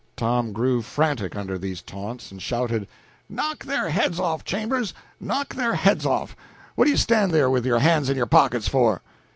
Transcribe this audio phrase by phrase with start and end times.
[0.17, 2.87] Tom grew frantic under these taunts, and shouted
[3.29, 4.95] "Knock their heads off, Chambers!
[5.19, 6.35] knock their heads off!
[6.73, 9.03] What do you stand there with your hands in your pockets for?"